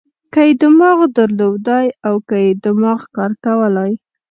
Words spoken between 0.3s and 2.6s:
که یې دماغ درلودای او که یې